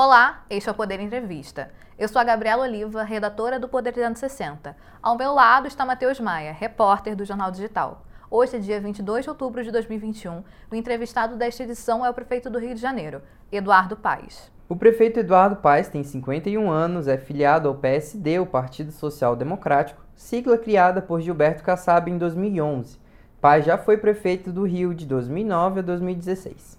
[0.00, 1.72] Olá, este é o Poder Entrevista.
[1.98, 4.76] Eu sou a Gabriela Oliva, redatora do Poder 360.
[5.02, 8.06] Ao meu lado está Matheus Maia, repórter do Jornal Digital.
[8.30, 10.44] Hoje é dia 22 de outubro de 2021.
[10.70, 14.52] O entrevistado desta edição é o prefeito do Rio de Janeiro, Eduardo Paes.
[14.68, 20.00] O prefeito Eduardo Paes tem 51 anos, é filiado ao PSD, o Partido Social Democrático,
[20.14, 23.00] sigla criada por Gilberto Kassab em 2011.
[23.40, 26.77] Paes já foi prefeito do Rio de 2009 a 2016.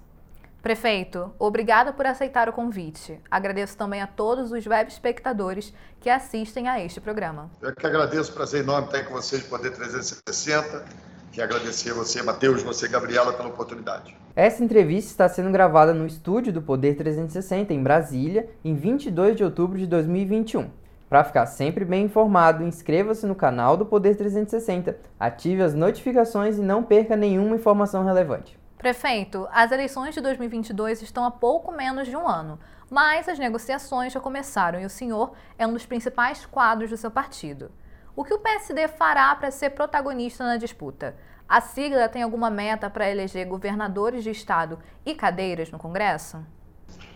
[0.61, 3.17] Prefeito, obrigada por aceitar o convite.
[3.31, 7.49] Agradeço também a todos os web espectadores que assistem a este programa.
[7.61, 10.83] Eu que agradeço, prazer enorme estar com vocês, Poder 360.
[11.31, 14.17] Quero agradecer a você, Matheus, você, Gabriela, pela oportunidade.
[14.35, 19.45] Essa entrevista está sendo gravada no estúdio do Poder 360, em Brasília, em 22 de
[19.45, 20.69] outubro de 2021.
[21.07, 26.61] Para ficar sempre bem informado, inscreva-se no canal do Poder 360, ative as notificações e
[26.61, 28.58] não perca nenhuma informação relevante.
[28.79, 32.57] Prefeito, as eleições de 2022 estão a pouco menos de um ano,
[32.89, 37.11] mas as negociações já começaram e o senhor é um dos principais quadros do seu
[37.11, 37.73] partido.
[38.15, 41.17] O que o PSD fará para ser protagonista na disputa?
[41.45, 46.41] A sigla tem alguma meta para eleger governadores de estado e cadeiras no Congresso?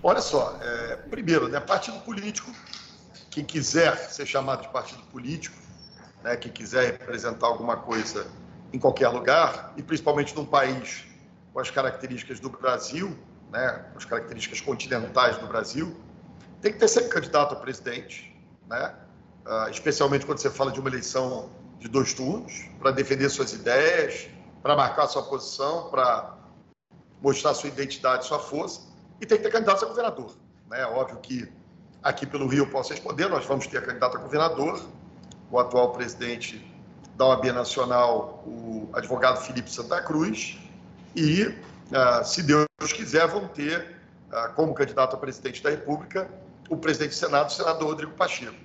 [0.04, 2.52] Olha só, é, primeiro, né, partido político,
[3.32, 5.56] quem quiser ser chamado de partido político,
[6.22, 8.28] né, quem quiser representar alguma coisa
[8.74, 11.13] em qualquer lugar, e principalmente num país
[11.54, 13.16] com as características do Brasil,
[13.52, 15.96] né, com as características continentais do Brasil,
[16.62, 18.36] tem que ter sempre candidato a presidente,
[18.68, 18.96] né,
[19.46, 24.28] uh, especialmente quando você fala de uma eleição de dois turnos, para defender suas ideias,
[24.62, 26.38] para marcar sua posição, para
[27.22, 28.82] mostrar sua identidade, sua força,
[29.22, 30.36] e tem que ter candidato a governador.
[30.70, 30.86] Né?
[30.86, 31.52] Óbvio que
[32.02, 34.82] aqui pelo Rio eu posso responder, nós vamos ter candidato a governador,
[35.52, 36.66] o atual presidente
[37.16, 40.58] da OAB Nacional, o advogado Felipe Santa Cruz,
[41.16, 41.56] e,
[41.92, 43.96] ah, se Deus quiser, vão ter
[44.32, 46.30] ah, como candidato a presidente da República
[46.70, 48.56] o presidente do Senado, o senador Rodrigo Pacheco.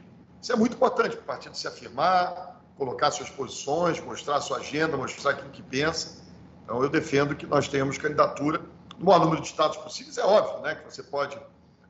[0.41, 4.97] Isso é muito importante para o partido se afirmar, colocar suas posições, mostrar sua agenda,
[4.97, 6.22] mostrar aquilo que pensa.
[6.64, 8.60] Então, eu defendo que nós tenhamos candidatura
[8.98, 10.16] no maior número de estados possíveis.
[10.16, 11.38] É óbvio né, que você pode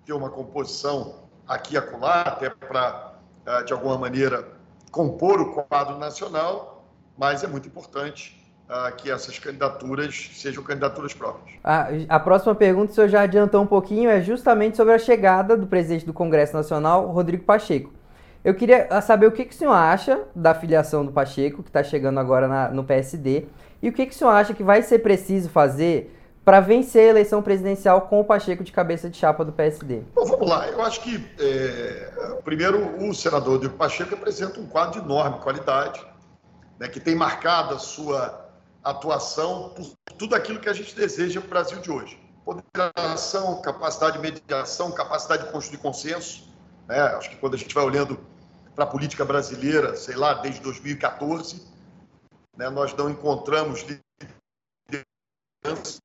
[0.07, 3.15] ter uma composição aqui e acolá, até para,
[3.45, 4.49] ah, de alguma maneira,
[4.91, 6.87] compor o quadro nacional,
[7.17, 11.59] mas é muito importante uh, que essas candidaturas sejam candidaturas próprias.
[11.65, 15.56] A, a próxima pergunta, o senhor já adiantou um pouquinho, é justamente sobre a chegada
[15.56, 17.93] do presidente do Congresso Nacional, Rodrigo Pacheco.
[18.45, 21.71] Eu queria ah, saber o que, que o senhor acha da filiação do Pacheco, que
[21.71, 23.47] está chegando agora na, no PSD,
[23.83, 26.15] e o que, que o senhor acha que vai ser preciso fazer
[26.45, 30.03] para vencer a eleição presidencial com o Pacheco de cabeça de chapa do PSD?
[30.15, 30.67] Bom, vamos lá.
[30.69, 36.00] Eu acho que, é, primeiro, o senador Rodrigo Pacheco apresenta um quadro de enorme qualidade,
[36.79, 38.48] né, que tem marcado a sua
[38.91, 42.19] atuação por tudo aquilo que a gente deseja para o Brasil de hoje.
[42.44, 46.49] Ponderação, capacidade de mediação, capacidade de construir consenso.
[46.87, 46.99] Né?
[47.00, 48.19] Acho que quando a gente vai olhando
[48.75, 51.66] para a política brasileira, sei lá, desde 2014,
[52.56, 53.84] né, nós não encontramos
[55.62, 56.00] lideranças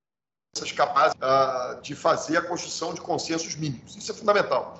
[0.75, 3.95] capazes uh, de fazer a construção de consensos mínimos.
[3.95, 4.79] Isso é fundamental.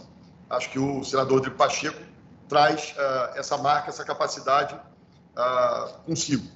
[0.50, 2.00] Acho que o senador Rodrigo Pacheco
[2.48, 6.48] traz uh, essa marca, essa capacidade uh, consigo.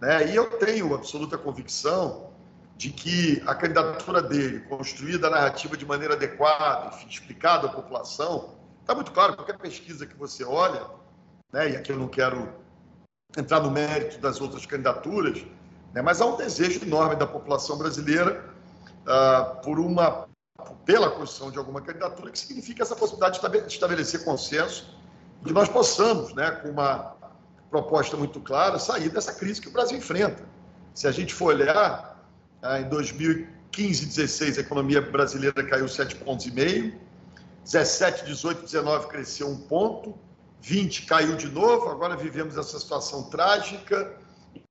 [0.00, 0.30] Né?
[0.30, 2.30] E eu tenho absoluta convicção
[2.76, 8.54] de que a candidatura dele, construída a narrativa de maneira adequada, enfim, explicada à população,
[8.80, 10.86] está muito claro, qualquer pesquisa que você olha,
[11.52, 12.52] né, e aqui eu não quero
[13.36, 15.42] entrar no mérito das outras candidaturas,
[15.94, 18.44] né, mas há um desejo enorme da população brasileira
[19.06, 20.28] uh, por uma,
[20.84, 24.94] pela construção de alguma candidatura, que significa essa possibilidade de estabelecer consenso,
[25.42, 27.15] de nós possamos, né, com uma
[27.76, 30.42] proposta muito clara, sair dessa crise que o Brasil enfrenta.
[30.94, 32.18] Se a gente for olhar,
[32.62, 36.98] ah, em 2015, 16, a economia brasileira caiu 7 pontos e meio,
[37.64, 40.14] 17, 18, 19 cresceu um ponto,
[40.62, 44.16] 20 caiu de novo, agora vivemos essa situação trágica,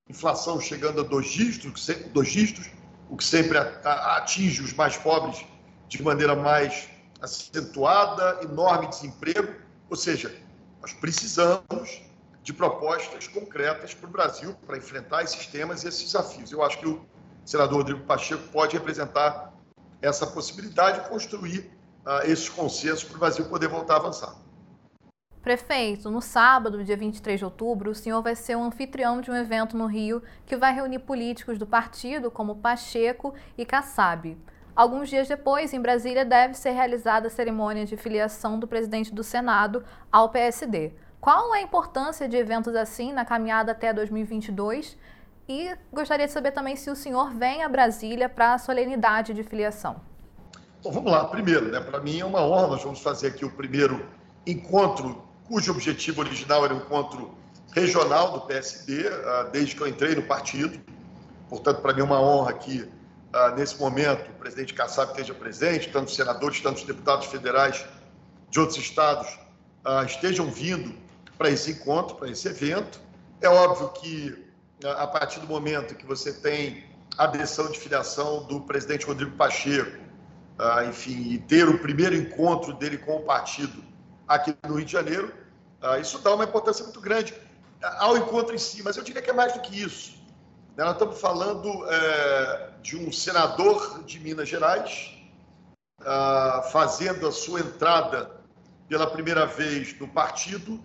[0.09, 2.69] inflação chegando a dois dígitos, dois dígitos
[3.07, 5.45] o que sempre atinge os mais pobres
[5.87, 6.89] de maneira mais
[7.21, 9.53] acentuada, enorme desemprego,
[9.91, 10.35] ou seja,
[10.81, 12.01] nós precisamos
[12.45, 16.51] de propostas concretas para o Brasil para enfrentar esses temas e esses desafios.
[16.51, 17.03] Eu acho que o
[17.43, 19.51] senador Rodrigo Pacheco pode representar
[19.99, 21.71] essa possibilidade de construir
[22.05, 24.35] uh, esses consensos para o Brasil poder voltar a avançar.
[25.41, 29.35] Prefeito, no sábado, dia 23 de outubro, o senhor vai ser o anfitrião de um
[29.35, 34.37] evento no Rio que vai reunir políticos do partido, como Pacheco e Kassab.
[34.75, 39.23] Alguns dias depois, em Brasília, deve ser realizada a cerimônia de filiação do presidente do
[39.23, 40.93] Senado ao PSD.
[41.25, 44.95] Qual a importância de eventos assim na caminhada até 2022?
[45.49, 49.41] E gostaria de saber também se o senhor vem a Brasília para a solenidade de
[49.41, 49.99] filiação.
[50.83, 51.25] Bom, vamos lá.
[51.25, 54.05] Primeiro, né, para mim é uma honra, nós vamos fazer aqui o primeiro
[54.45, 57.35] encontro, cujo objetivo original era um encontro
[57.73, 60.79] regional do PSD, ah, desde que eu entrei no partido.
[61.49, 62.87] Portanto, para mim é uma honra que,
[63.33, 67.83] ah, nesse momento, o presidente Kassab esteja presente, tanto os senadores, tanto os deputados federais
[68.51, 69.39] de outros estados
[69.83, 71.03] ah, estejam vindo
[71.37, 72.99] para esse encontro, para esse evento.
[73.41, 74.45] É óbvio que,
[74.83, 76.85] a partir do momento que você tem
[77.17, 80.03] a adesão de filiação do presidente Rodrigo Pacheco,
[80.87, 83.83] enfim, e ter o primeiro encontro dele com o partido
[84.27, 85.33] aqui no Rio de Janeiro,
[86.01, 87.33] isso dá uma importância muito grande
[87.99, 90.15] ao encontro em si, mas eu diria que é mais do que isso.
[90.75, 95.13] Né, nós estamos falando é, de um senador de Minas Gerais
[96.01, 98.31] uh, fazendo a sua entrada
[98.87, 100.79] pela primeira vez no partido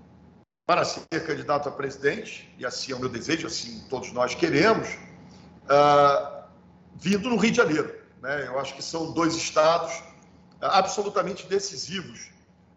[0.70, 4.88] para ser candidato a presidente, e assim é o meu desejo, assim todos nós queremos,
[5.64, 6.44] uh,
[6.94, 7.93] vindo no Rio de Janeiro.
[8.22, 8.46] Né?
[8.46, 12.31] Eu acho que são dois estados uh, absolutamente decisivos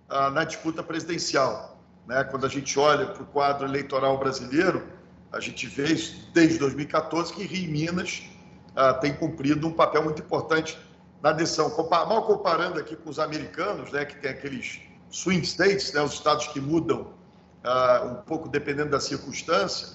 [0.09, 1.79] na disputa presidencial.
[2.07, 2.23] Né?
[2.23, 4.87] Quando a gente olha para o quadro eleitoral brasileiro,
[5.31, 8.23] a gente vê isso desde 2014 que Rio e Minas
[8.75, 10.77] ah, tem cumprido um papel muito importante
[11.21, 11.71] na adesão.
[11.89, 16.47] mal comparando aqui com os americanos, né, que tem aqueles swing states, né, os estados
[16.47, 17.13] que mudam
[17.63, 19.87] ah, um pouco dependendo da circunstância,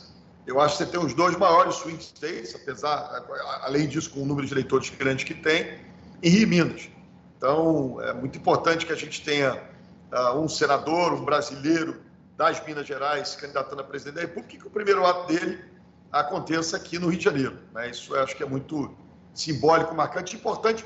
[0.47, 3.23] eu acho que você tem os dois maiores swing states, apesar,
[3.63, 5.79] além disso, com o número de eleitores grande que tem,
[6.23, 6.89] em Rio e Minas.
[7.37, 9.63] Então, é muito importante que a gente tenha
[10.11, 12.01] uh, um senador, um brasileiro
[12.37, 15.63] das Minas Gerais candidatando a presidente da República, e que o primeiro ato dele
[16.11, 17.59] aconteça aqui no Rio de Janeiro.
[17.75, 17.91] Né?
[17.91, 18.97] Isso eu acho que é muito
[19.35, 20.85] simbólico, marcante importante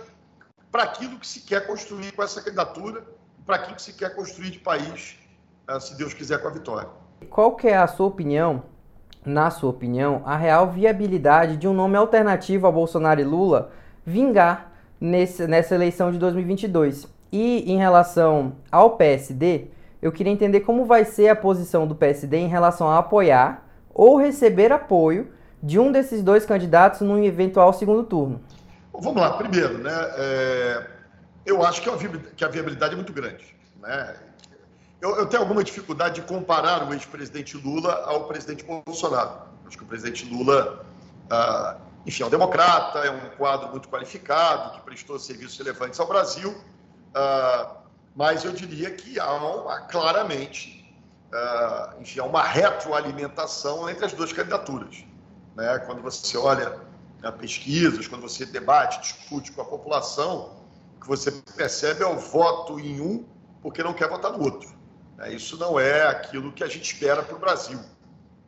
[0.73, 3.07] para aquilo que se quer construir com essa candidatura,
[3.47, 5.22] para aquilo que se quer construir de país, uh,
[5.81, 6.89] se Deus quiser, com a vitória.
[7.31, 8.63] Qual que é a sua opinião,
[9.25, 13.71] na sua opinião, a real viabilidade de um nome alternativo a Bolsonaro e Lula
[14.05, 17.09] vingar nesse, nessa eleição de 2022?
[17.31, 19.69] E em relação ao PSD,
[20.03, 24.17] eu queria entender como vai ser a posição do PSD em relação a apoiar ou
[24.17, 25.33] receber apoio
[25.63, 28.41] de um desses dois candidatos num eventual segundo turno.
[28.93, 29.93] vamos lá, primeiro, né?
[30.17, 30.87] É,
[31.47, 31.97] eu acho que a,
[32.37, 33.55] que a viabilidade é muito grande.
[33.81, 34.15] Né?
[35.03, 39.43] Eu, eu, tenho alguma dificuldade de comparar o ex-presidente Lula ao presidente Bolsonaro.
[39.67, 40.87] Acho que o presidente Lula,
[41.29, 41.77] ah,
[42.07, 46.57] enfim, é um democrata, é um quadro muito qualificado, que prestou serviços relevantes ao Brasil
[47.13, 47.77] Uh,
[48.15, 50.95] mas eu diria que há uma, claramente
[51.33, 55.05] uh, enfim, há uma retroalimentação entre as duas candidaturas.
[55.55, 55.79] Né?
[55.81, 56.79] Quando você olha
[57.23, 60.57] né, pesquisas, quando você debate, discute com a população,
[60.97, 63.25] o que você percebe é o voto em um
[63.61, 64.71] porque não quer votar no outro.
[65.23, 65.33] Né?
[65.33, 67.79] Isso não é aquilo que a gente espera para o Brasil.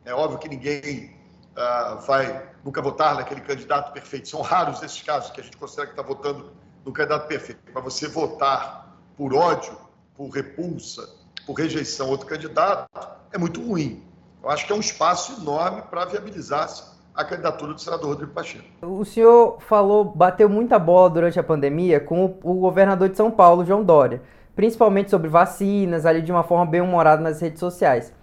[0.03, 1.15] É óbvio que ninguém
[1.55, 4.27] uh, vai nunca votar naquele candidato perfeito.
[4.27, 6.51] São raros esses casos que a gente considera que está votando
[6.85, 7.61] no candidato perfeito.
[7.71, 9.75] Para você votar por ódio,
[10.15, 11.09] por repulsa,
[11.45, 12.89] por rejeição a outro candidato,
[13.31, 14.03] é muito ruim.
[14.43, 16.69] Eu acho que é um espaço enorme para viabilizar
[17.15, 18.65] a candidatura do senador Rodrigo Pacheco.
[18.81, 23.65] O senhor falou, bateu muita bola durante a pandemia com o governador de São Paulo,
[23.65, 24.21] João Dória,
[24.55, 28.13] principalmente sobre vacinas, ali de uma forma bem humorada nas redes sociais.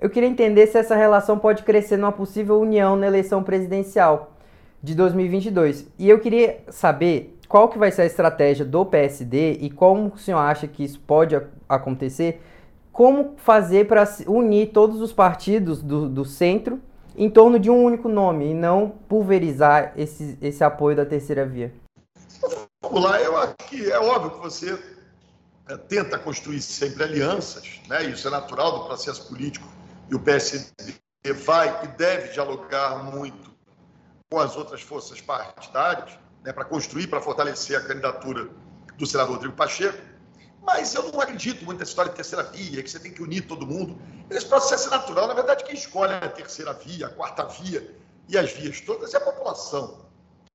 [0.00, 4.32] Eu queria entender se essa relação pode crescer numa possível união na eleição presidencial
[4.82, 5.86] de 2022.
[5.98, 10.18] E eu queria saber qual que vai ser a estratégia do PSD e como o
[10.18, 12.42] senhor acha que isso pode acontecer?
[12.90, 16.80] Como fazer para unir todos os partidos do, do centro
[17.16, 21.72] em torno de um único nome e não pulverizar esse, esse apoio da terceira via?
[22.82, 24.78] Vamos eu acho que é óbvio que você
[25.88, 28.04] tenta construir sempre alianças, né?
[28.04, 29.66] isso é natural do processo político,
[30.10, 30.72] e o PSD
[31.34, 33.52] vai e deve dialogar muito
[34.30, 38.48] com as outras forças partidárias, né, para construir, para fortalecer a candidatura
[38.96, 39.98] do senador Rodrigo Pacheco.
[40.62, 43.42] Mas eu não acredito muito nessa história de terceira via, que você tem que unir
[43.42, 44.00] todo mundo.
[44.30, 45.26] Esse processo é natural.
[45.28, 47.94] Na verdade, quem escolhe a terceira via, a quarta via
[48.28, 50.06] e as vias todas é a população.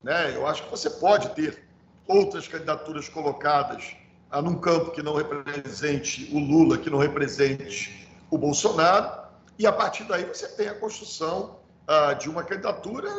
[0.02, 0.36] Né?
[0.36, 1.64] Eu acho que você pode ter
[2.08, 3.96] outras candidaturas colocadas
[4.30, 9.72] ah, num campo que não represente o Lula, que não represente o Bolsonaro, e a
[9.72, 13.10] partir daí você tem a construção ah, de uma candidatura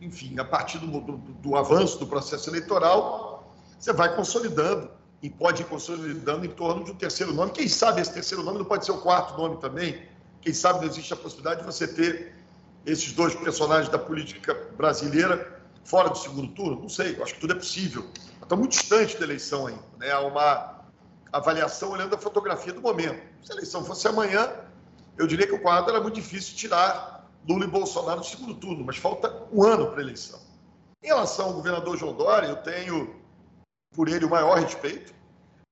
[0.00, 4.90] enfim, a partir do, do, do, avanço do processo eleitoral, você vai consolidando
[5.22, 7.52] e pode ir consolidando em torno de um terceiro nome.
[7.52, 10.02] Quem sabe esse terceiro nome não pode ser o quarto nome também?
[10.40, 12.34] Quem sabe não existe a possibilidade de você ter
[12.84, 16.82] esses dois personagens da política brasileira fora do segundo turno?
[16.82, 18.06] Não sei, acho que tudo é possível.
[18.46, 19.82] Está muito distante da eleição ainda.
[19.98, 20.08] Né?
[20.12, 20.80] Há uma
[21.32, 23.20] avaliação olhando a fotografia do momento.
[23.42, 24.52] Se a eleição fosse amanhã,
[25.18, 28.84] eu diria que o quadro era muito difícil tirar Lula e Bolsonaro no segundo turno,
[28.84, 30.38] mas falta um ano para a eleição.
[31.02, 33.16] Em relação ao governador João Dória, eu tenho
[33.92, 35.12] por ele o maior respeito,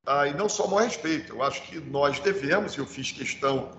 [0.04, 3.12] ah, e não só o maior respeito, eu acho que nós devemos, e eu fiz
[3.12, 3.70] questão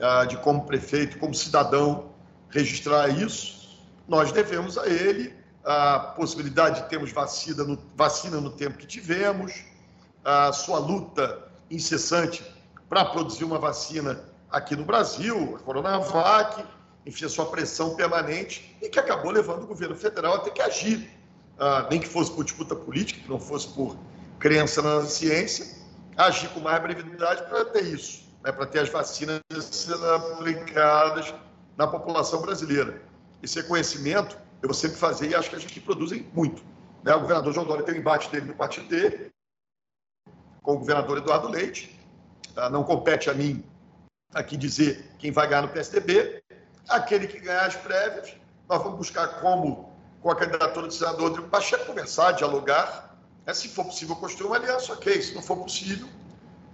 [0.00, 2.10] ah, de, como prefeito, como cidadão,
[2.50, 5.32] registrar isso, nós devemos a ele
[5.66, 9.64] a possibilidade de termos vacina no, vacina no tempo que tivemos,
[10.24, 12.44] a sua luta incessante
[12.88, 16.64] para produzir uma vacina aqui no Brasil, a Coronavac,
[17.04, 20.62] enfim, a sua pressão permanente e que acabou levando o governo federal a ter que
[20.62, 21.10] agir,
[21.58, 23.96] ah, nem que fosse por disputa política, que não fosse por
[24.38, 25.66] crença na ciência,
[26.16, 31.34] agir com mais brevidade para ter isso, né, para ter as vacinas sendo aplicadas
[31.76, 33.02] na população brasileira.
[33.42, 36.62] Esse reconhecimento eu vou sempre fazer e acho que a gente produzem muito.
[37.02, 37.14] Né?
[37.14, 39.30] O governador João Dória tem o embate dele no partido dele,
[40.62, 41.98] com o governador Eduardo Leite.
[42.56, 43.62] Ah, não compete a mim
[44.34, 46.42] aqui dizer quem vai ganhar no PSDB.
[46.88, 48.34] Aquele que ganhar as prévias,
[48.68, 53.16] nós vamos buscar como, com a candidatura do senador Rodrigo Pacheco, conversar, dialogar.
[53.44, 55.20] É, se for possível construir uma aliança, ok.
[55.20, 56.08] Se não for possível,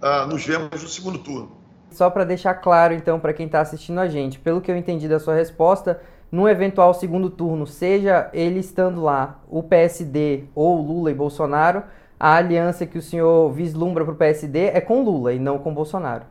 [0.01, 1.55] uh, nos vemos no segundo turno.
[1.91, 5.07] Só para deixar claro, então, para quem está assistindo a gente, pelo que eu entendi
[5.07, 6.01] da sua resposta,
[6.33, 11.83] num eventual segundo turno, seja ele estando lá, o PSD ou Lula e Bolsonaro,
[12.19, 15.71] a aliança que o senhor vislumbra para o PSD é com Lula e não com
[15.71, 16.25] Bolsonaro.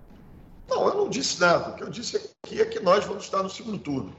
[0.69, 1.69] Não, eu não disse nada.
[1.69, 4.13] O que eu disse aqui é que nós vamos estar no segundo turno.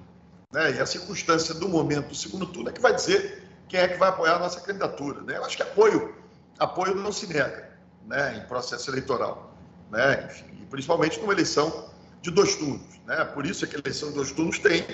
[0.53, 0.75] Né?
[0.75, 3.97] E a circunstância do momento do segundo turno é que vai dizer quem é que
[3.97, 5.21] vai apoiar a nossa candidatura.
[5.23, 5.35] Né?
[5.35, 6.15] Eu acho que apoio,
[6.59, 7.71] apoio não se nega
[8.07, 8.37] né?
[8.37, 9.53] em processo eleitoral.
[9.91, 10.29] Né?
[10.29, 11.89] Enfim, principalmente numa eleição
[12.21, 13.01] de dois turnos.
[13.05, 13.25] Né?
[13.25, 14.85] Por isso é que a eleição de dois turnos tem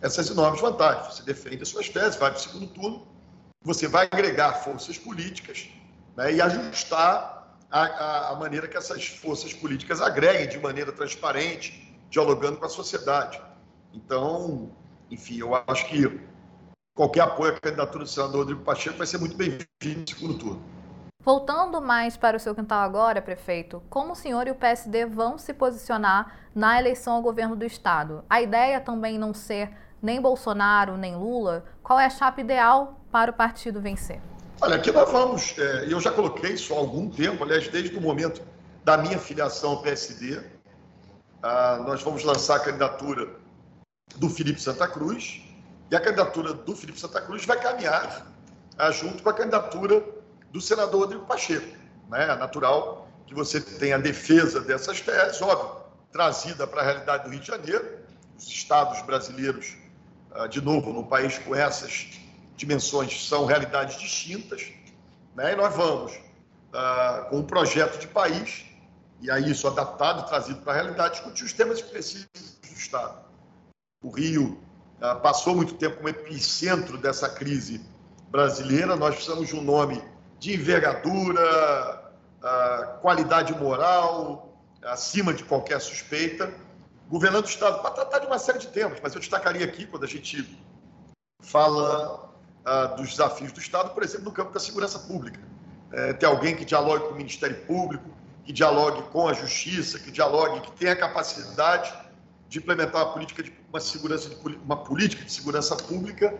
[0.00, 1.14] essas enormes vantagens.
[1.14, 3.06] Você defende as suas teses, vai para o segundo turno,
[3.62, 5.68] você vai agregar forças políticas
[6.16, 11.98] né, e ajustar a, a, a, maneira que essas forças políticas agreguem de maneira transparente,
[12.08, 13.40] dialogando com a sociedade.
[13.92, 14.70] Então,
[15.10, 16.20] enfim, eu acho que
[16.94, 20.76] qualquer apoio à candidatura do senador Rodrigo Pacheco vai ser muito bem-vindo no segundo turno.
[21.20, 25.36] Voltando mais para o seu quintal agora, prefeito, como o senhor e o PSD vão
[25.36, 28.24] se posicionar na eleição ao governo do estado?
[28.30, 29.76] A ideia também não ser
[30.06, 31.64] nem Bolsonaro, nem Lula?
[31.82, 34.20] Qual é a chapa ideal para o partido vencer?
[34.60, 38.00] Olha, aqui nós vamos, é, eu já coloquei isso há algum tempo, aliás, desde o
[38.00, 38.40] momento
[38.84, 40.40] da minha filiação ao PSD,
[41.42, 43.28] ah, nós vamos lançar a candidatura
[44.14, 45.42] do Felipe Santa Cruz,
[45.90, 48.26] e a candidatura do Felipe Santa Cruz vai caminhar
[48.78, 50.02] ah, junto com a candidatura
[50.52, 51.76] do senador Rodrigo Pacheco.
[52.08, 52.30] Né?
[52.30, 55.82] É natural que você tenha a defesa dessas teses, óbvio,
[56.12, 57.84] trazida para a realidade do Rio de Janeiro.
[58.38, 59.76] Os estados brasileiros,
[60.48, 62.08] de novo, num país com essas
[62.56, 64.72] dimensões, são realidades distintas.
[65.34, 65.52] Né?
[65.52, 68.64] E nós vamos, uh, com um projeto de país,
[69.20, 73.24] e aí isso adaptado, trazido para a realidade, discutir os temas específicos do Estado.
[74.02, 74.60] O Rio
[75.00, 77.84] uh, passou muito tempo como epicentro dessa crise
[78.30, 80.02] brasileira, nós precisamos de um nome
[80.38, 82.04] de envergadura,
[83.00, 84.52] qualidade moral,
[84.82, 86.52] acima de qualquer suspeita,
[87.08, 88.98] governando o Estado para tratar de uma série de temas.
[89.02, 90.44] Mas eu destacaria aqui, quando a gente
[91.40, 92.26] fala
[92.96, 95.40] dos desafios do Estado, por exemplo, no campo da segurança pública.
[95.92, 98.10] É, ter alguém que dialogue com o Ministério Público,
[98.44, 101.94] que dialogue com a Justiça, que dialogue, que tenha a capacidade
[102.48, 104.30] de implementar uma política de, uma segurança,
[104.64, 106.34] uma política de segurança pública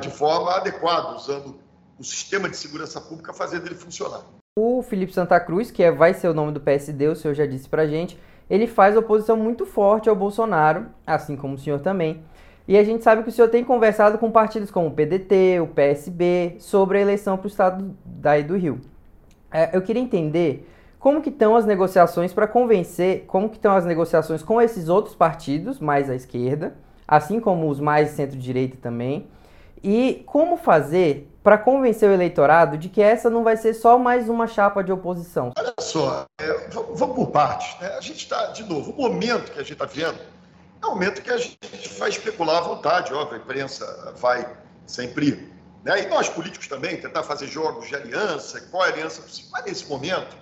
[0.00, 1.58] de forma adequada, usando
[1.98, 4.22] o sistema de segurança pública, fazer dele funcionar.
[4.56, 7.46] O Felipe Santa Cruz, que é, vai ser o nome do PSD, o senhor já
[7.46, 12.22] disse pra gente, ele faz oposição muito forte ao Bolsonaro, assim como o senhor também.
[12.66, 15.66] E a gente sabe que o senhor tem conversado com partidos como o PDT, o
[15.66, 18.80] PSB, sobre a eleição para o estado daí do Rio.
[19.52, 23.84] É, eu queria entender como que estão as negociações para convencer, como que estão as
[23.84, 26.74] negociações com esses outros partidos mais à esquerda,
[27.06, 29.26] assim como os mais centro-direita também,
[29.82, 34.30] e como fazer para convencer o eleitorado de que essa não vai ser só mais
[34.30, 35.52] uma chapa de oposição?
[35.58, 37.78] Olha só, é, vamos por partes.
[37.78, 37.88] Né?
[37.88, 40.18] A gente está, de novo, o momento que a gente está vendo
[40.82, 41.58] é um momento que a gente
[41.98, 45.52] vai especular à vontade, óbvio, a imprensa vai sempre.
[45.84, 46.04] Né?
[46.04, 49.50] E nós, políticos também, tentar fazer jogos de aliança, qual é a aliança possível.
[49.52, 50.34] Mas nesse momento,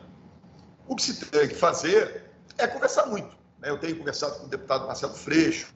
[0.86, 3.36] o que se tem que fazer é conversar muito.
[3.58, 3.70] Né?
[3.70, 5.66] Eu tenho conversado com o deputado Marcelo Freixo,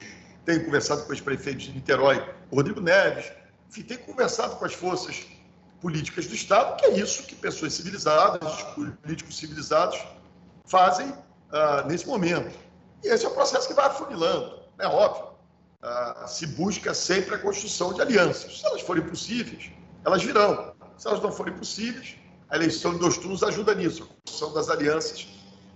[0.45, 3.29] tenho conversado com os prefeitos de Niterói, Rodrigo Neves,
[3.69, 5.25] enfim, tem conversado com as forças
[5.81, 9.99] políticas do Estado, que é isso que pessoas civilizadas, políticos civilizados,
[10.65, 12.57] fazem uh, nesse momento.
[13.03, 15.27] E esse é o processo que vai afunilando, é óbvio.
[15.83, 18.59] Uh, se busca sempre a construção de alianças.
[18.59, 19.71] Se elas forem possíveis,
[20.03, 20.73] elas virão.
[20.97, 22.15] Se elas não forem possíveis,
[22.49, 24.03] a eleição de dois turnos ajuda nisso.
[24.03, 25.27] A construção das alianças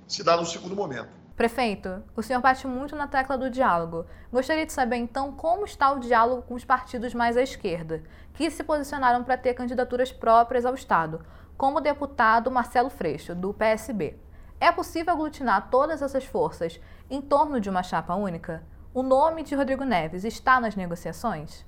[0.07, 1.21] se dá no segundo momento.
[1.36, 4.06] Prefeito, o senhor bate muito na tecla do diálogo.
[4.32, 8.52] Gostaria de saber então como está o diálogo com os partidos mais à esquerda, que
[8.52, 11.26] se posicionaram para ter candidaturas próprias ao Estado,
[11.58, 14.18] como o deputado Marcelo Freixo, do PSB.
[14.60, 18.64] É possível aglutinar todas essas forças em torno de uma chapa única?
[18.94, 21.66] O nome de Rodrigo Neves está nas negociações?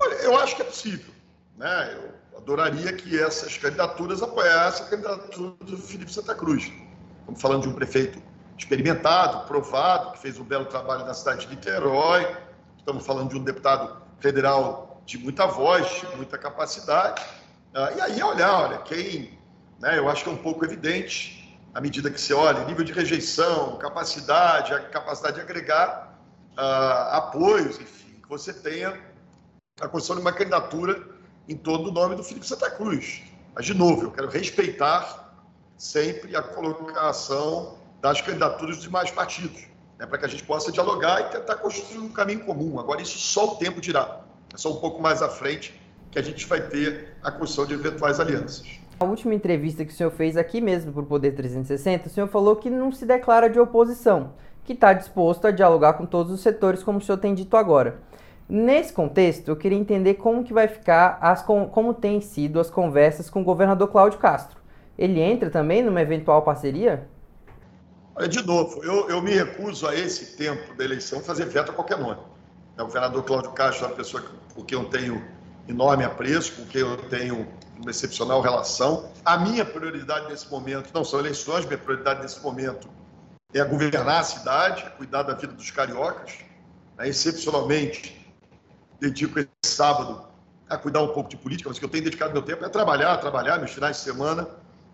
[0.00, 1.14] Olha, eu acho que é possível.
[1.56, 1.94] Né?
[1.94, 6.72] Eu adoraria que essas candidaturas apoiassem a candidatura do Felipe Santa Cruz.
[7.20, 8.20] Estamos falando de um prefeito
[8.58, 12.26] experimentado, provado, que fez um belo trabalho na cidade de Niterói.
[12.76, 17.22] Estamos falando de um deputado federal de muita voz, de muita capacidade.
[17.74, 19.38] Ah, e aí olhar, olha, quem,
[19.80, 22.92] né, eu acho que é um pouco evidente, à medida que você olha, nível de
[22.92, 26.18] rejeição, capacidade, a capacidade de agregar
[26.58, 29.00] uh, apoios, enfim, que você tenha
[29.80, 31.00] a construção de uma candidatura
[31.48, 33.22] em torno do nome do Felipe Santa Cruz.
[33.54, 35.19] Mas, de novo, eu quero respeitar
[35.80, 39.62] sempre a colocação das candidaturas dos demais partidos,
[39.98, 42.78] né, para que a gente possa dialogar e tentar construir um caminho comum.
[42.78, 44.20] Agora, isso só o tempo dirá.
[44.52, 47.72] É só um pouco mais à frente que a gente vai ter a construção de
[47.72, 48.62] eventuais alianças.
[48.98, 52.28] A última entrevista que o senhor fez aqui mesmo para o Poder 360, o senhor
[52.28, 54.34] falou que não se declara de oposição,
[54.64, 58.02] que está disposto a dialogar com todos os setores, como o senhor tem dito agora.
[58.46, 63.30] Nesse contexto, eu queria entender como que vai ficar, as, como tem sido as conversas
[63.30, 64.59] com o governador Cláudio Castro.
[65.00, 67.08] Ele entra também numa eventual parceria?
[68.14, 71.74] Olha, de novo, eu, eu me recuso a esse tempo da eleição fazer veto a
[71.74, 72.20] qualquer nome.
[72.78, 74.22] O governador Cláudio Castro é uma pessoa
[74.54, 75.24] por quem eu tenho
[75.66, 77.48] enorme apreço, com quem eu tenho
[77.80, 79.10] uma excepcional relação.
[79.24, 82.86] A minha prioridade nesse momento não são eleições, minha prioridade nesse momento
[83.54, 86.40] é governar a cidade, cuidar da vida dos cariocas.
[86.98, 88.30] É, excepcionalmente,
[89.00, 90.28] dedico esse sábado
[90.68, 92.68] a cuidar um pouco de política, mas o que eu tenho dedicado meu tempo é
[92.68, 94.46] trabalhar, trabalhar nos finais de semana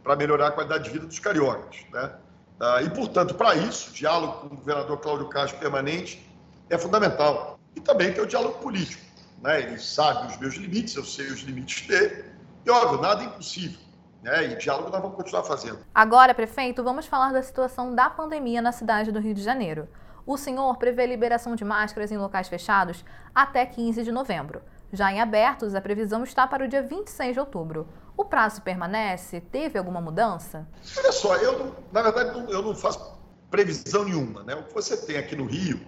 [0.06, 1.84] para melhorar a qualidade de vida dos cariocas.
[1.92, 2.12] Né?
[2.60, 6.24] Ah, e, portanto, para isso, diálogo com o governador Cláudio Castro permanente
[6.70, 7.58] é fundamental.
[7.74, 9.04] E também ter o diálogo político.
[9.42, 9.62] Né?
[9.62, 12.24] Ele sabe os meus limites, eu sei os limites dele.
[12.64, 13.80] E, óbvio, nada é impossível.
[14.22, 14.52] Né?
[14.52, 15.80] E diálogo nós vamos continuar fazendo.
[15.92, 19.88] Agora, prefeito, vamos falar da situação da pandemia na cidade do Rio de Janeiro.
[20.24, 24.62] O senhor prevê liberação de máscaras em locais fechados até 15 de novembro.
[24.92, 27.88] Já em abertos, a previsão está para o dia 26 de outubro.
[28.16, 29.40] O prazo permanece?
[29.40, 30.66] Teve alguma mudança?
[30.96, 33.18] Olha só, eu, na verdade, eu não faço
[33.50, 34.42] previsão nenhuma.
[34.42, 34.54] Né?
[34.54, 35.80] O que você tem aqui no Rio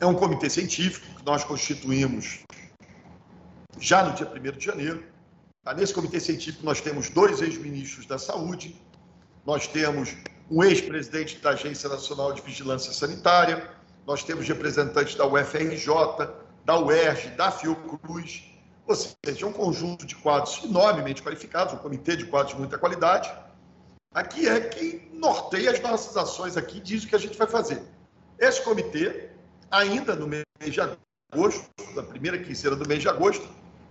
[0.00, 2.40] é um comitê científico que nós constituímos
[3.78, 5.04] já no dia 1 de janeiro.
[5.62, 5.72] Tá?
[5.72, 8.80] Nesse comitê científico, nós temos dois ex-ministros da saúde,
[9.44, 10.16] nós temos
[10.50, 13.70] um ex-presidente da Agência Nacional de Vigilância Sanitária,
[14.06, 15.86] nós temos representantes da UFRJ,
[16.64, 18.44] da UERJ, da Fiocruz,
[18.86, 23.30] ou seja, um conjunto de quadros enormemente qualificados, um comitê de quadros de muita qualidade.
[24.14, 27.82] Aqui é quem norteia as nossas ações aqui, diz o que a gente vai fazer.
[28.38, 29.30] Esse comitê,
[29.70, 33.46] ainda no mês de agosto, na primeira quinzena do mês de agosto,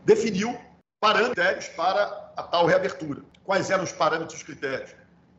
[0.06, 0.58] definiu
[1.00, 3.22] parâmetros para a tal reabertura.
[3.44, 4.96] Quais eram os parâmetros e os critérios?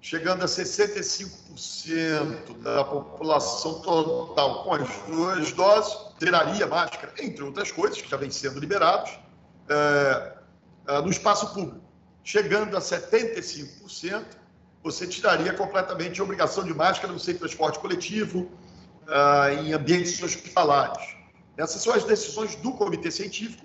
[0.06, 8.00] chegando a 65% da população total com as duas doses, tiraria máscara, entre outras coisas,
[8.00, 9.18] que já vem sendo liberados,
[9.68, 10.32] é,
[10.88, 11.84] é, no espaço público.
[12.22, 14.24] Chegando a 75%,
[14.82, 18.50] você tiraria completamente a obrigação de máscara no de transporte coletivo,
[19.08, 21.16] é, em ambientes hospitalares.
[21.56, 23.64] Essas são as decisões do comitê científico,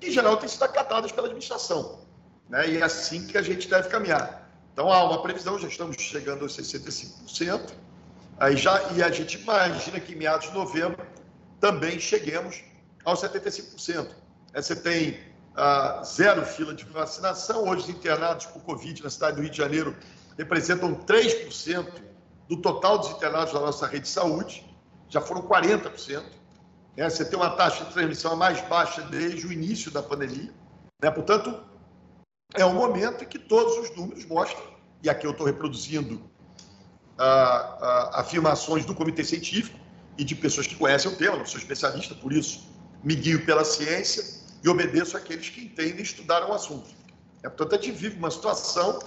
[0.00, 2.00] que, em geral, têm sido acatadas pela administração.
[2.48, 2.70] Né?
[2.70, 4.50] E é assim que a gente deve caminhar.
[4.72, 7.72] Então há uma previsão, já estamos chegando aos 65%,
[8.38, 11.04] aí já, e a gente imagina que em meados de novembro
[11.60, 12.62] também cheguemos
[13.04, 14.08] aos 75%.
[14.54, 15.31] É, você tem
[16.04, 19.96] zero fila de vacinação, hoje os internados por Covid na cidade do Rio de Janeiro
[20.38, 21.86] representam 3%
[22.48, 24.64] do total dos internados da nossa rede de saúde,
[25.08, 26.22] já foram 40%.
[26.96, 27.08] Né?
[27.08, 30.52] Você tem uma taxa de transmissão mais baixa desde o início da pandemia.
[31.02, 31.10] Né?
[31.10, 31.54] Portanto,
[32.54, 34.62] é um momento em que todos os números mostram,
[35.02, 36.22] e aqui eu estou reproduzindo
[37.18, 37.78] ah,
[38.14, 39.78] ah, afirmações do comitê científico
[40.16, 42.70] e de pessoas que conhecem o tema, não sou especialista, por isso
[43.02, 46.88] me guio pela ciência e obedeço àqueles que entendem e estudaram o assunto.
[47.42, 49.00] É, portanto, a gente vive uma situação,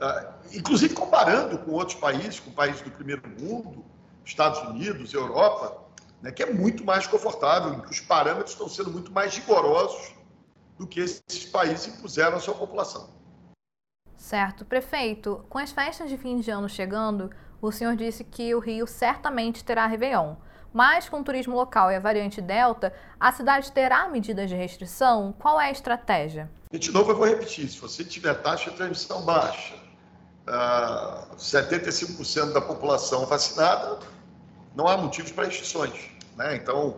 [0.00, 3.84] ah, inclusive comparando com outros países, com países do primeiro mundo,
[4.24, 5.84] Estados Unidos, Europa,
[6.22, 10.14] né, que é muito mais confortável, que os parâmetros estão sendo muito mais rigorosos
[10.78, 13.10] do que esses países impuseram à sua população.
[14.16, 14.64] Certo.
[14.64, 17.30] Prefeito, com as festas de fim de ano chegando,
[17.60, 20.36] o senhor disse que o Rio certamente terá Réveillon.
[20.74, 25.32] Mas com o turismo local e a variante Delta, a cidade terá medidas de restrição?
[25.38, 26.50] Qual é a estratégia?
[26.72, 29.76] De novo, eu vou repetir: se você tiver taxa de transmissão baixa,
[30.48, 34.00] uh, 75% da população vacinada,
[34.74, 36.10] não há motivos para restrições.
[36.36, 36.56] Né?
[36.56, 36.96] Então,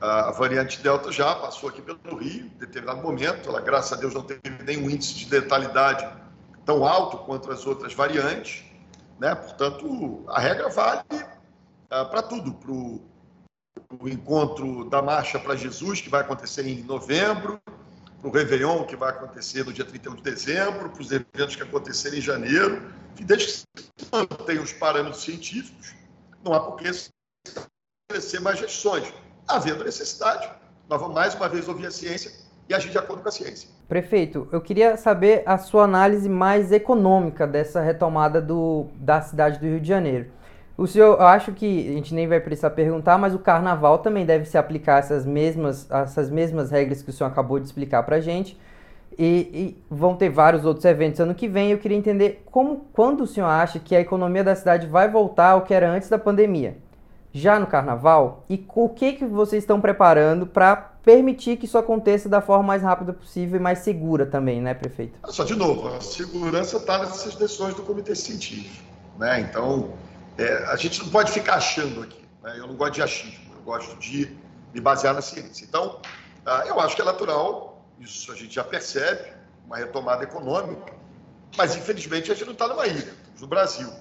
[0.00, 4.14] a variante Delta já passou aqui pelo Rio, em determinado momento, ela, graças a Deus,
[4.14, 6.08] não teve nenhum índice de letalidade
[6.64, 8.64] tão alto quanto as outras variantes,
[9.18, 9.34] né?
[9.34, 12.52] Portanto, a regra vale uh, para tudo,
[14.00, 17.60] o encontro da Marcha para Jesus, que vai acontecer em novembro,
[18.20, 21.62] para o Réveillon, que vai acontecer no dia 31 de dezembro, para os eventos que
[21.62, 22.82] acontecerem em janeiro,
[23.18, 25.94] e desde que se mantenham os parâmetros científicos,
[26.44, 29.12] não há por que estabelecer mais restrições
[29.48, 30.50] havendo necessidade,
[30.88, 32.32] nós vamos mais uma vez ouvir a ciência
[32.68, 33.68] e agir de acordo com a ciência.
[33.88, 39.66] Prefeito, eu queria saber a sua análise mais econômica dessa retomada do, da cidade do
[39.66, 40.32] Rio de Janeiro.
[40.76, 44.26] O senhor, eu acho que a gente nem vai precisar perguntar, mas o carnaval também
[44.26, 48.20] deve se aplicar essas mesmas, essas mesmas regras que o senhor acabou de explicar para
[48.20, 48.58] gente.
[49.18, 51.70] E, e, vão ter vários outros eventos ano que vem.
[51.70, 55.52] Eu queria entender como, quando o senhor acha que a economia da cidade vai voltar
[55.52, 56.76] ao que era antes da pandemia
[57.36, 62.30] já no carnaval e o que, que vocês estão preparando para permitir que isso aconteça
[62.30, 65.18] da forma mais rápida possível e mais segura também, né, prefeito?
[65.26, 68.82] Só de novo, a segurança está nessas decisões do comitê científico,
[69.18, 69.40] né?
[69.40, 69.90] Então,
[70.38, 72.24] é, a gente não pode ficar achando aqui.
[72.42, 72.56] Né?
[72.58, 74.36] Eu não gosto de achismo, eu gosto de
[74.72, 75.64] me basear na ciência.
[75.64, 76.00] Então,
[76.44, 79.32] ah, eu acho que é natural, isso a gente já percebe,
[79.64, 80.92] uma retomada econômica,
[81.56, 83.92] mas infelizmente a gente não está numa ilha, estamos no Brasil.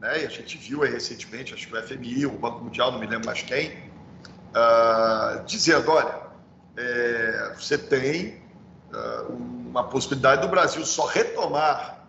[0.00, 0.22] Né?
[0.22, 3.06] E a gente viu aí recentemente, acho que o FMI, o Banco Mundial, não me
[3.06, 6.22] lembro mais quem, uh, dizendo, olha,
[6.76, 8.42] é, você tem
[8.92, 12.01] uh, uma possibilidade do Brasil só retomar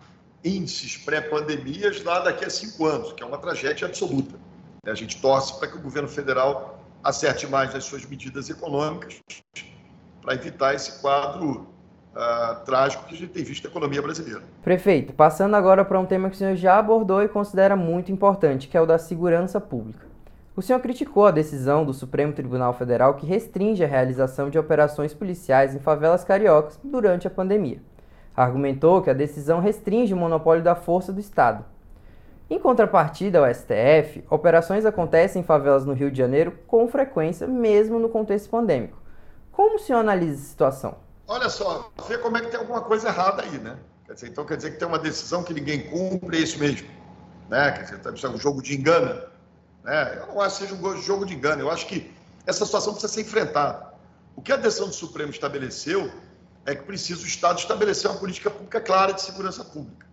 [0.44, 4.34] índices pré-pandemias lá daqui a cinco anos, que é uma tragédia absoluta.
[4.86, 9.22] A gente torce para que o governo federal acerte mais nas suas medidas econômicas
[10.20, 11.66] para evitar esse quadro
[12.14, 14.42] uh, trágico que a gente tem visto na economia brasileira.
[14.62, 18.68] Prefeito, passando agora para um tema que o senhor já abordou e considera muito importante,
[18.68, 20.06] que é o da segurança pública.
[20.56, 25.12] O senhor criticou a decisão do Supremo Tribunal Federal que restringe a realização de operações
[25.12, 27.82] policiais em favelas cariocas durante a pandemia.
[28.36, 31.64] Argumentou que a decisão restringe o monopólio da força do Estado.
[32.50, 37.98] Em contrapartida ao STF, operações acontecem em favelas no Rio de Janeiro com frequência, mesmo
[37.98, 39.00] no contexto pandêmico.
[39.50, 41.04] Como o senhor analisa a situação?
[41.26, 43.78] olha só, vê como é que tem alguma coisa errada aí, né?
[44.06, 46.86] Quer dizer, então quer dizer que tem uma decisão que ninguém cumpre, é isso mesmo.
[47.48, 47.72] Né?
[47.72, 49.22] Quer dizer, tá, é um jogo de engano.
[49.82, 50.18] Né?
[50.18, 52.12] Eu não acho que seja um jogo de engano, eu acho que
[52.46, 53.94] essa situação precisa ser enfrentada.
[54.36, 56.10] O que a decisão do Supremo estabeleceu
[56.66, 60.06] é que precisa o Estado estabelecer uma política pública clara de segurança pública.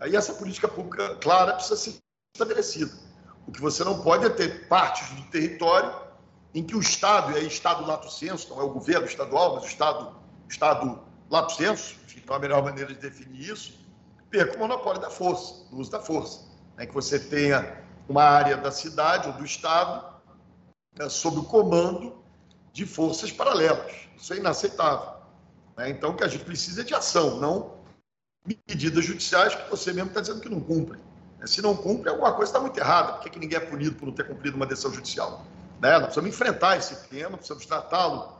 [0.00, 1.96] Aí essa política pública clara precisa ser
[2.34, 2.92] estabelecida.
[3.46, 5.94] O que você não pode é ter partes do território
[6.54, 9.64] em que o Estado, e aí Estado lato senso, não é o governo estadual, mas
[9.64, 10.16] o Estado
[10.48, 13.78] Estado lato senso, então a melhor maneira de definir isso,
[14.30, 16.46] perca o monopólio da força, do uso da força.
[16.76, 16.86] Né?
[16.86, 20.04] Que você tenha uma área da cidade ou do Estado
[20.98, 22.22] né, sob o comando
[22.72, 23.92] de forças paralelas.
[24.16, 25.17] Isso é inaceitável.
[25.78, 25.90] Né?
[25.90, 27.78] Então, o que a gente precisa é de ação, não
[28.66, 30.98] medidas judiciais que você mesmo está dizendo que não cumpre.
[31.38, 31.46] Né?
[31.46, 33.12] Se não cumpre, alguma coisa está muito errada.
[33.12, 35.44] Por que, que ninguém é punido por não ter cumprido uma decisão judicial?
[35.80, 35.92] Né?
[35.92, 38.36] Nós precisamos enfrentar esse tema, precisamos tratá-lo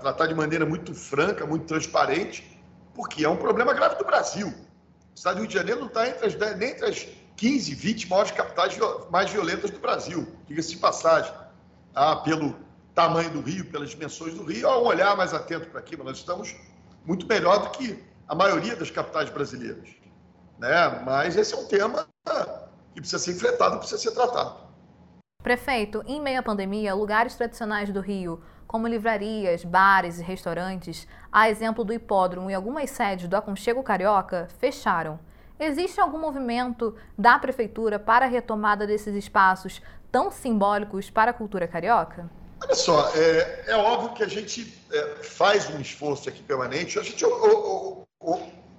[0.00, 2.60] tratar de maneira muito franca, muito transparente,
[2.92, 4.48] porque é um problema grave do Brasil.
[4.48, 6.02] O estado do Rio de Janeiro não está
[6.56, 8.76] nem entre as 15, 20 maiores capitais
[9.10, 11.32] mais violentas do Brasil, diga-se de passagem.
[11.94, 12.56] Ah, pelo
[13.00, 16.04] tamanho do Rio, pelas dimensões do Rio, há um olhar mais atento para aquilo.
[16.04, 16.54] Nós estamos
[17.06, 19.88] muito melhor do que a maioria das capitais brasileiras.
[20.58, 21.02] Né?
[21.04, 22.06] Mas esse é um tema
[22.94, 24.68] que precisa ser enfrentado, precisa ser tratado.
[25.42, 31.50] Prefeito, em meio à pandemia, lugares tradicionais do Rio como livrarias, bares e restaurantes, a
[31.50, 35.18] exemplo do hipódromo e algumas sedes do Aconchego Carioca, fecharam.
[35.58, 39.82] Existe algum movimento da Prefeitura para a retomada desses espaços
[40.12, 42.30] tão simbólicos para a cultura carioca?
[42.62, 47.02] Olha só, é, é óbvio que a gente é, faz um esforço aqui permanente, a
[47.02, 48.34] gente o, o,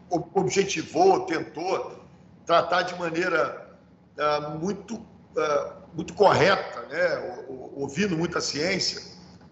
[0.09, 1.99] o, objetivou, tentou
[2.45, 3.77] tratar de maneira
[4.17, 9.01] uh, muito, uh, muito correta, né, ouvindo muita ciência,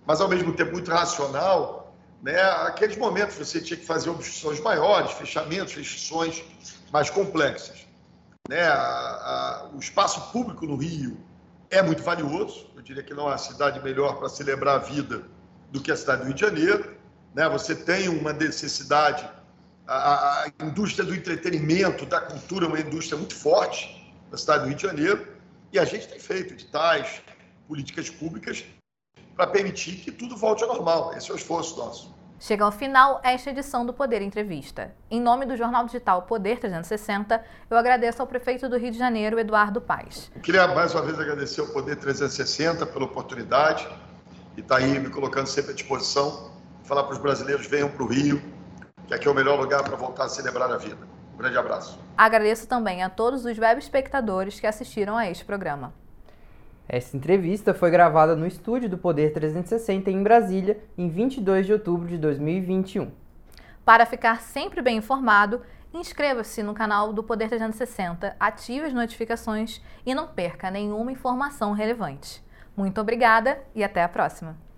[0.06, 2.40] mas ao mesmo tempo muito racional, né?
[2.42, 6.44] aqueles momentos você tinha que fazer obstruções maiores, fechamentos, restrições
[6.92, 7.88] mais complexas.
[8.50, 8.62] Né?
[8.62, 11.18] A, a, o espaço público no Rio
[11.70, 15.24] é muito valioso, eu diria que não há cidade melhor para celebrar a vida
[15.72, 16.98] do que a cidade do Rio de Janeiro.
[17.34, 17.48] Né?
[17.50, 19.30] Você tem uma necessidade,
[19.88, 24.68] a, a indústria do entretenimento, da cultura, é uma indústria muito forte na cidade do
[24.68, 25.28] Rio de Janeiro,
[25.72, 27.22] e a gente tem feito editais,
[27.68, 28.66] políticas públicas
[29.36, 31.14] para permitir que tudo volte ao normal.
[31.16, 32.19] Esse é o esforço nosso.
[32.42, 34.96] Chega ao final esta edição do Poder Entrevista.
[35.12, 39.38] Em nome do jornal digital Poder 360, eu agradeço ao prefeito do Rio de Janeiro,
[39.38, 40.32] Eduardo Paes.
[40.34, 43.86] Eu queria mais uma vez agradecer ao Poder 360 pela oportunidade
[44.56, 46.50] e estar tá aí me colocando sempre à disposição.
[46.86, 48.42] Falar para os brasileiros: venham para o Rio,
[49.06, 51.06] que aqui é o melhor lugar para voltar a celebrar a vida.
[51.34, 52.00] Um grande abraço.
[52.18, 55.94] Agradeço também a todos os web espectadores que assistiram a este programa.
[56.92, 62.08] Essa entrevista foi gravada no estúdio do Poder 360 em Brasília, em 22 de outubro
[62.08, 63.12] de 2021.
[63.86, 65.62] Para ficar sempre bem informado,
[65.94, 72.44] inscreva-se no canal do Poder 360, ative as notificações e não perca nenhuma informação relevante.
[72.76, 74.69] Muito obrigada e até a próxima!